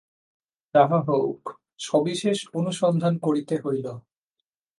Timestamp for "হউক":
1.07-1.41